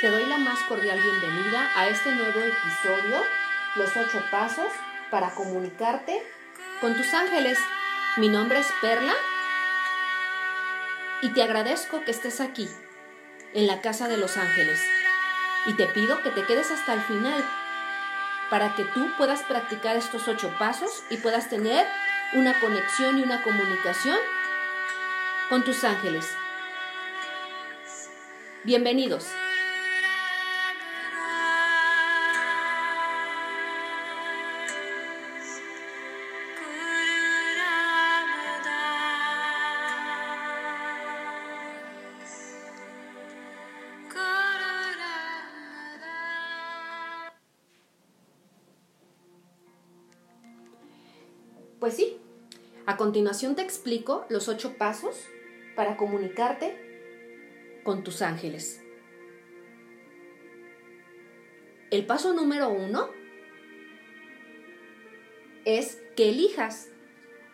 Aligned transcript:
Te 0.00 0.08
doy 0.08 0.24
la 0.24 0.38
más 0.38 0.58
cordial 0.60 0.98
bienvenida 0.98 1.70
a 1.76 1.86
este 1.88 2.12
nuevo 2.12 2.40
episodio, 2.40 3.22
Los 3.76 3.94
ocho 3.98 4.24
pasos 4.30 4.72
para 5.10 5.34
comunicarte 5.34 6.22
con 6.80 6.96
tus 6.96 7.12
ángeles. 7.12 7.58
Mi 8.16 8.30
nombre 8.30 8.60
es 8.60 8.66
Perla 8.80 9.12
y 11.20 11.28
te 11.34 11.42
agradezco 11.42 12.02
que 12.02 12.12
estés 12.12 12.40
aquí, 12.40 12.66
en 13.52 13.66
la 13.66 13.82
Casa 13.82 14.08
de 14.08 14.16
los 14.16 14.38
Ángeles. 14.38 14.80
Y 15.66 15.74
te 15.74 15.84
pido 15.84 16.22
que 16.22 16.30
te 16.30 16.46
quedes 16.46 16.70
hasta 16.70 16.94
el 16.94 17.02
final 17.02 17.44
para 18.48 18.74
que 18.76 18.84
tú 18.84 19.06
puedas 19.18 19.42
practicar 19.42 19.96
estos 19.96 20.26
ocho 20.28 20.50
pasos 20.58 21.02
y 21.10 21.18
puedas 21.18 21.50
tener 21.50 21.86
una 22.32 22.58
conexión 22.58 23.18
y 23.18 23.22
una 23.22 23.42
comunicación 23.42 24.16
con 25.50 25.62
tus 25.62 25.84
ángeles. 25.84 26.26
Bienvenidos. 28.64 29.26
Pues 51.90 51.98
sí, 51.98 52.18
a 52.86 52.96
continuación 52.96 53.56
te 53.56 53.62
explico 53.62 54.24
los 54.28 54.46
ocho 54.46 54.78
pasos 54.78 55.26
para 55.74 55.96
comunicarte 55.96 57.80
con 57.82 58.04
tus 58.04 58.22
ángeles. 58.22 58.80
El 61.90 62.06
paso 62.06 62.32
número 62.32 62.68
uno 62.68 63.10
es 65.64 66.00
que 66.14 66.28
elijas 66.28 66.90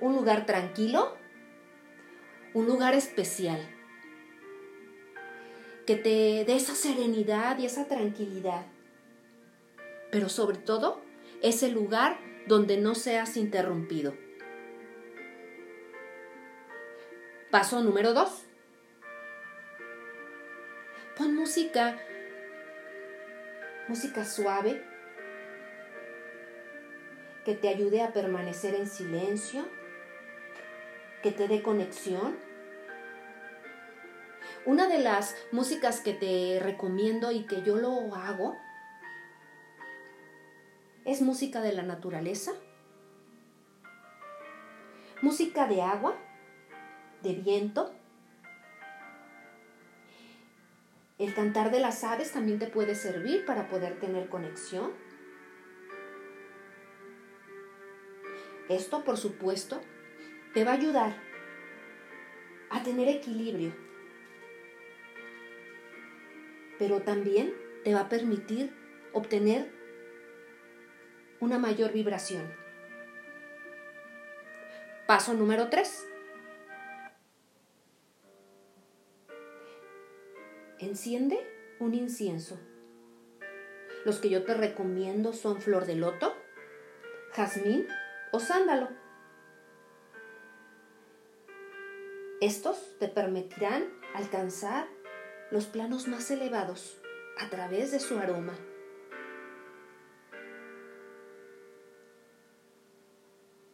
un 0.00 0.16
lugar 0.16 0.46
tranquilo, 0.46 1.16
un 2.54 2.66
lugar 2.66 2.94
especial, 2.94 3.60
que 5.86 5.94
te 5.94 6.44
dé 6.44 6.56
esa 6.56 6.74
serenidad 6.74 7.56
y 7.58 7.66
esa 7.66 7.86
tranquilidad, 7.86 8.66
pero 10.10 10.28
sobre 10.28 10.58
todo 10.58 11.00
ese 11.40 11.70
lugar 11.70 12.18
donde 12.46 12.76
no 12.76 12.94
seas 12.94 13.36
interrumpido. 13.36 14.23
Paso 17.54 17.80
número 17.84 18.14
2. 18.14 18.46
Pon 21.16 21.36
música, 21.36 21.96
música 23.86 24.24
suave, 24.24 24.82
que 27.44 27.54
te 27.54 27.68
ayude 27.68 28.02
a 28.02 28.12
permanecer 28.12 28.74
en 28.74 28.88
silencio, 28.88 29.68
que 31.22 31.30
te 31.30 31.46
dé 31.46 31.62
conexión. 31.62 32.36
Una 34.66 34.88
de 34.88 34.98
las 34.98 35.36
músicas 35.52 36.00
que 36.00 36.12
te 36.12 36.58
recomiendo 36.60 37.30
y 37.30 37.46
que 37.46 37.62
yo 37.62 37.76
lo 37.76 38.16
hago 38.16 38.56
es 41.04 41.22
música 41.22 41.60
de 41.60 41.72
la 41.72 41.84
naturaleza, 41.84 42.50
música 45.22 45.68
de 45.68 45.82
agua, 45.82 46.18
de 47.24 47.32
viento. 47.34 47.92
El 51.18 51.34
cantar 51.34 51.70
de 51.70 51.80
las 51.80 52.04
aves 52.04 52.32
también 52.32 52.58
te 52.58 52.66
puede 52.66 52.94
servir 52.94 53.44
para 53.46 53.68
poder 53.68 53.98
tener 53.98 54.28
conexión. 54.28 54.92
Esto, 58.68 59.04
por 59.04 59.16
supuesto, 59.16 59.80
te 60.52 60.64
va 60.64 60.72
a 60.72 60.74
ayudar 60.74 61.14
a 62.70 62.82
tener 62.82 63.08
equilibrio, 63.08 63.72
pero 66.78 67.02
también 67.02 67.54
te 67.84 67.94
va 67.94 68.00
a 68.00 68.08
permitir 68.08 68.72
obtener 69.12 69.70
una 71.40 71.58
mayor 71.58 71.92
vibración. 71.92 72.52
Paso 75.06 75.34
número 75.34 75.68
3. 75.68 76.13
Enciende 80.84 81.38
un 81.80 81.94
incienso. 81.94 82.60
Los 84.04 84.18
que 84.18 84.28
yo 84.28 84.44
te 84.44 84.52
recomiendo 84.52 85.32
son 85.32 85.62
flor 85.62 85.86
de 85.86 85.94
loto, 85.94 86.34
jazmín 87.32 87.88
o 88.32 88.38
sándalo. 88.38 88.90
Estos 92.42 92.98
te 92.98 93.08
permitirán 93.08 93.88
alcanzar 94.14 94.86
los 95.50 95.64
planos 95.64 96.06
más 96.06 96.30
elevados 96.30 97.00
a 97.38 97.48
través 97.48 97.90
de 97.90 97.98
su 97.98 98.18
aroma. 98.18 98.54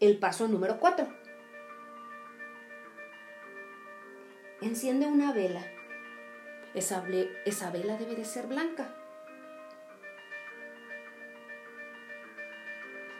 El 0.00 0.18
paso 0.18 0.48
número 0.48 0.80
4. 0.80 1.06
Enciende 4.60 5.06
una 5.06 5.32
vela. 5.32 5.75
Esa, 6.76 7.04
esa, 7.44 7.70
vela 7.70 7.96
debe 7.96 8.14
de 8.14 8.24
ser 8.24 8.46
blanca. 8.46 8.86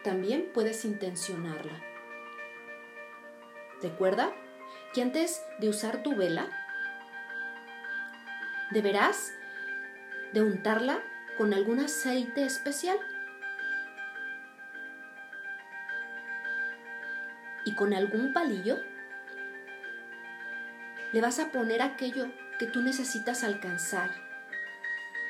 También 0.04 0.50
puedes 0.54 0.84
intencionarla. 0.84 1.82
Recuerda 3.82 4.32
que 4.94 5.02
antes 5.02 5.44
de 5.58 5.68
usar 5.68 6.04
tu 6.04 6.14
vela, 6.14 6.48
deberás 8.70 9.32
de 10.32 10.42
untarla 10.42 11.02
con 11.36 11.52
algún 11.52 11.80
aceite 11.80 12.44
especial. 12.44 12.98
y 17.66 17.74
con 17.74 17.92
algún 17.92 18.32
palillo 18.32 18.78
le 21.12 21.20
vas 21.20 21.40
a 21.40 21.50
poner 21.50 21.82
aquello 21.82 22.28
que 22.58 22.66
tú 22.66 22.82
necesitas 22.82 23.44
alcanzar. 23.44 24.10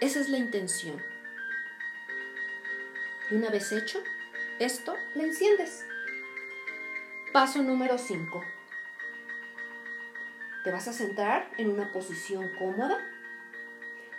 Esa 0.00 0.20
es 0.20 0.28
la 0.28 0.38
intención. 0.38 1.02
Y 3.30 3.34
una 3.34 3.50
vez 3.50 3.72
hecho 3.72 4.02
esto, 4.58 4.94
le 5.14 5.24
enciendes. 5.24 5.84
Paso 7.32 7.62
número 7.62 7.98
5. 7.98 8.44
Te 10.64 10.72
vas 10.72 10.88
a 10.88 10.92
centrar 10.92 11.50
en 11.58 11.70
una 11.70 11.92
posición 11.92 12.50
cómoda, 12.58 12.98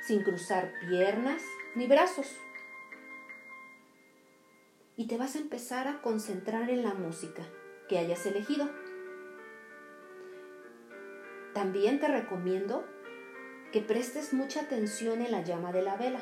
sin 0.01 0.23
cruzar 0.23 0.73
piernas 0.88 1.41
ni 1.75 1.88
brazos. 1.88 2.38
Y 4.96 5.07
te 5.07 5.17
vas 5.17 5.35
a 5.35 5.40
empezar 5.40 5.88
a 5.88 6.01
concentrar 6.01 6.69
en 6.69 6.84
la 6.84 6.94
música 6.94 7.44
que 7.88 7.97
hayas 7.97 8.25
elegido. 8.25 8.69
También 11.53 12.00
te 12.00 12.07
recomiendo 12.07 12.85
que 13.72 13.81
prestes 13.81 14.33
mucha 14.33 14.61
atención 14.61 15.22
en 15.22 15.31
la 15.31 15.44
llama 15.44 15.72
de 15.72 15.81
la 15.81 15.97
vela, 15.97 16.22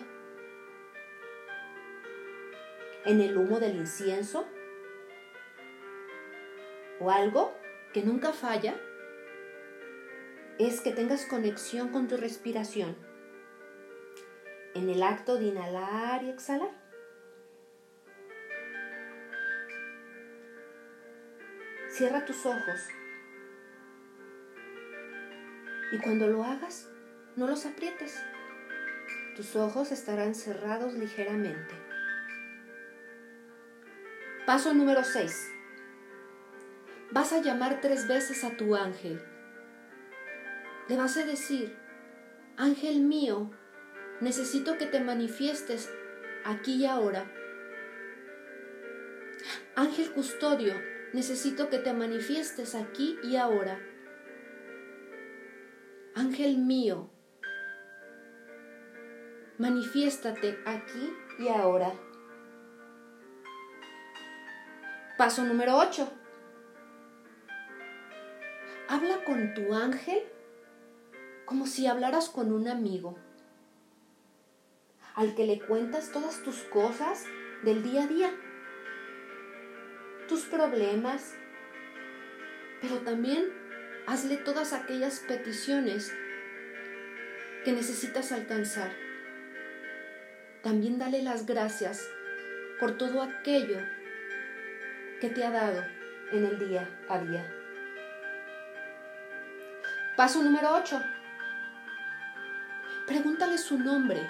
en 3.05 3.21
el 3.21 3.37
humo 3.37 3.59
del 3.59 3.75
incienso 3.75 4.47
o 6.99 7.11
algo 7.11 7.53
que 7.93 8.01
nunca 8.01 8.33
falla 8.33 8.75
es 10.57 10.81
que 10.81 10.91
tengas 10.91 11.25
conexión 11.25 11.89
con 11.89 12.07
tu 12.07 12.17
respiración 12.17 12.95
en 14.73 14.89
el 14.89 15.03
acto 15.03 15.37
de 15.37 15.45
inhalar 15.45 16.23
y 16.23 16.29
exhalar. 16.29 16.71
Cierra 21.89 22.25
tus 22.25 22.45
ojos. 22.45 22.89
Y 25.93 25.97
cuando 25.99 26.27
lo 26.27 26.43
hagas, 26.43 26.89
no 27.35 27.47
los 27.47 27.65
aprietes. 27.65 28.17
Tus 29.35 29.55
ojos 29.55 29.91
estarán 29.91 30.35
cerrados 30.35 30.93
ligeramente. 30.93 31.75
Paso 34.45 34.73
número 34.73 35.03
6. 35.03 35.51
Vas 37.11 37.33
a 37.33 37.41
llamar 37.41 37.81
tres 37.81 38.07
veces 38.07 38.43
a 38.43 38.55
tu 38.55 38.75
ángel. 38.75 39.21
Le 40.87 40.97
vas 40.97 41.17
a 41.17 41.25
decir, 41.25 41.75
ángel 42.57 43.01
mío, 43.01 43.51
necesito 44.21 44.77
que 44.77 44.85
te 44.85 44.99
manifiestes 44.99 45.89
aquí 46.45 46.75
y 46.75 46.85
ahora. 46.85 47.29
Ángel 49.75 50.11
custodio, 50.11 50.73
necesito 51.11 51.69
que 51.69 51.79
te 51.79 51.91
manifiestes 51.91 52.75
aquí 52.75 53.17
y 53.23 53.35
ahora. 53.35 53.79
Ángel 56.13 56.59
mío, 56.59 57.09
manifiéstate 59.57 60.59
aquí 60.65 61.13
y 61.39 61.47
ahora. 61.47 61.93
Paso 65.17 65.43
número 65.43 65.77
8. 65.77 66.11
Habla 68.89 69.23
con 69.23 69.53
tu 69.53 69.73
ángel 69.73 70.23
como 71.45 71.67
si 71.67 71.87
hablaras 71.87 72.29
con 72.29 72.51
un 72.51 72.67
amigo, 72.67 73.17
al 75.15 75.35
que 75.35 75.45
le 75.45 75.59
cuentas 75.59 76.11
todas 76.11 76.43
tus 76.43 76.57
cosas 76.63 77.23
del 77.63 77.83
día 77.83 78.03
a 78.03 78.07
día, 78.07 78.31
tus 80.27 80.41
problemas, 80.45 81.35
pero 82.81 82.97
también 82.99 83.45
hazle 84.07 84.37
todas 84.37 84.73
aquellas 84.73 85.19
peticiones 85.19 86.11
que 87.63 87.71
necesitas 87.71 88.31
alcanzar. 88.31 89.04
También 90.65 90.97
dale 90.97 91.21
las 91.21 91.45
gracias 91.45 92.09
por 92.79 92.97
todo 92.97 93.21
aquello 93.21 93.77
que 95.21 95.29
te 95.29 95.45
ha 95.45 95.51
dado 95.51 95.83
en 96.31 96.43
el 96.43 96.57
día 96.57 96.89
a 97.07 97.19
día. 97.19 97.45
Paso 100.17 100.41
número 100.41 100.73
8. 100.73 100.99
Pregúntale 103.05 103.59
su 103.59 103.77
nombre. 103.77 104.27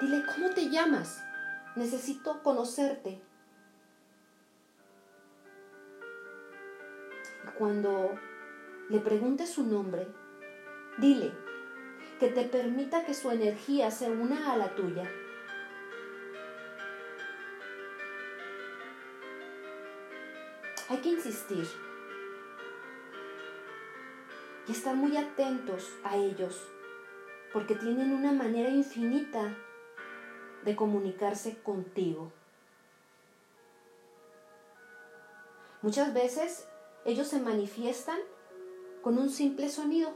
Dile, 0.00 0.24
¿cómo 0.24 0.48
te 0.48 0.70
llamas? 0.70 1.22
Necesito 1.74 2.42
conocerte. 2.42 3.20
Cuando 7.58 8.18
le 8.88 9.00
preguntes 9.00 9.50
su 9.50 9.64
nombre, 9.64 10.08
dile 10.96 11.45
que 12.18 12.28
te 12.28 12.44
permita 12.44 13.04
que 13.04 13.14
su 13.14 13.30
energía 13.30 13.90
se 13.90 14.10
una 14.10 14.52
a 14.52 14.56
la 14.56 14.74
tuya. 14.74 15.10
Hay 20.88 20.98
que 20.98 21.08
insistir 21.10 21.66
y 24.68 24.72
estar 24.72 24.96
muy 24.96 25.16
atentos 25.16 25.92
a 26.04 26.16
ellos, 26.16 26.66
porque 27.52 27.74
tienen 27.74 28.12
una 28.12 28.32
manera 28.32 28.70
infinita 28.70 29.56
de 30.64 30.76
comunicarse 30.76 31.58
contigo. 31.62 32.32
Muchas 35.82 36.12
veces 36.14 36.66
ellos 37.04 37.28
se 37.28 37.40
manifiestan 37.40 38.18
con 39.02 39.18
un 39.18 39.30
simple 39.30 39.68
sonido, 39.68 40.14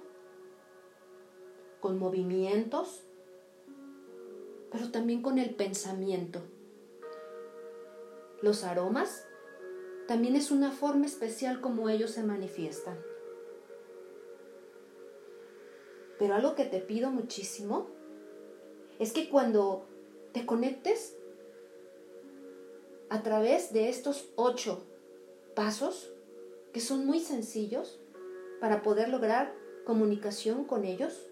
con 1.80 1.98
movimientos, 1.98 3.02
pero 4.70 4.90
también 4.90 5.22
con 5.22 5.38
el 5.38 5.54
pensamiento. 5.54 6.42
Los 8.42 8.64
aromas 8.64 9.26
también 10.06 10.36
es 10.36 10.50
una 10.50 10.70
forma 10.70 11.06
especial 11.06 11.60
como 11.60 11.88
ellos 11.88 12.10
se 12.12 12.22
manifiestan. 12.22 12.98
Pero 16.18 16.34
algo 16.34 16.54
que 16.54 16.64
te 16.64 16.80
pido 16.80 17.10
muchísimo 17.10 17.88
es 18.98 19.12
que 19.12 19.30
cuando 19.30 19.86
te 20.32 20.44
conectes 20.44 21.16
a 23.08 23.22
través 23.22 23.72
de 23.72 23.88
estos 23.88 24.28
ocho 24.36 24.84
pasos, 25.54 26.12
que 26.72 26.80
son 26.80 27.06
muy 27.06 27.20
sencillos 27.20 27.98
para 28.60 28.82
poder 28.82 29.08
lograr 29.08 29.54
comunicación 29.84 30.64
con 30.64 30.84
ellos, 30.84 31.29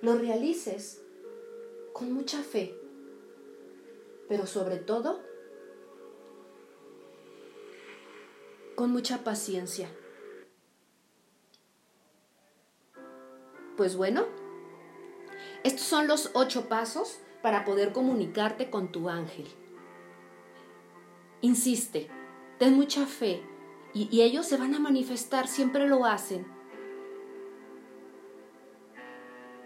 lo 0.00 0.14
realices 0.16 1.02
con 1.92 2.12
mucha 2.12 2.42
fe, 2.42 2.74
pero 4.28 4.46
sobre 4.46 4.76
todo 4.76 5.20
con 8.76 8.92
mucha 8.92 9.24
paciencia. 9.24 9.90
Pues 13.76 13.96
bueno, 13.96 14.26
estos 15.64 15.82
son 15.82 16.06
los 16.06 16.30
ocho 16.34 16.68
pasos 16.68 17.18
para 17.42 17.64
poder 17.64 17.92
comunicarte 17.92 18.70
con 18.70 18.92
tu 18.92 19.08
ángel. 19.08 19.46
Insiste, 21.40 22.08
ten 22.58 22.74
mucha 22.74 23.06
fe 23.06 23.42
y, 23.94 24.08
y, 24.10 24.22
ellos 24.22 24.46
se 24.46 24.56
van 24.56 24.74
a 24.74 24.80
manifestar, 24.80 25.48
siempre 25.48 25.88
lo 25.88 26.04
hacen. 26.04 26.57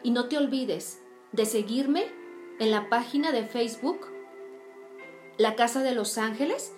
Y 0.03 0.11
no 0.11 0.29
te 0.29 0.37
olvides 0.37 1.03
de 1.33 1.47
seguirme 1.47 2.07
en 2.59 2.71
la 2.71 2.89
página 2.89 3.33
de 3.33 3.45
Facebook, 3.45 4.07
La 5.39 5.57
Casa 5.57 5.83
de 5.83 5.95
los 5.95 6.19
Ángeles, 6.19 6.73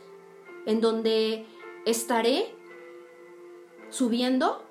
en 0.67 0.81
donde 0.81 1.47
estaré 1.85 2.55
subiendo 3.91 4.65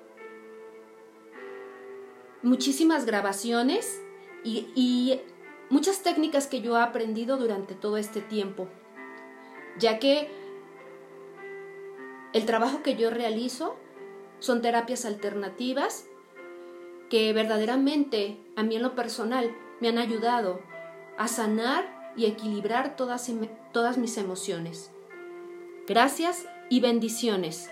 muchísimas 2.42 3.06
grabaciones 3.06 4.00
y, 4.44 5.20
muchas 5.70 6.02
técnicas 6.02 6.46
que 6.46 6.60
yo 6.60 6.76
he 6.76 6.82
aprendido 6.82 7.36
durante 7.38 7.74
todo 7.74 7.96
este 7.96 8.20
tiempo, 8.20 8.68
ya 9.78 9.98
que 9.98 10.28
el 12.32 12.44
trabajo 12.44 12.82
que 12.82 12.96
yo 12.96 13.10
realizo 13.10 13.76
son 14.40 14.60
terapias 14.60 15.04
alternativas 15.06 16.06
que 17.14 17.32
verdaderamente 17.32 18.36
a 18.56 18.64
mí 18.64 18.74
en 18.74 18.82
lo 18.82 18.96
personal 18.96 19.54
me 19.78 19.86
han 19.86 19.98
ayudado 19.98 20.60
a 21.16 21.28
sanar 21.28 22.12
y 22.16 22.24
equilibrar 22.24 22.96
todas, 22.96 23.30
todas 23.72 23.98
mis 23.98 24.18
emociones. 24.18 24.90
Gracias 25.86 26.44
y 26.70 26.80
bendiciones. 26.80 27.70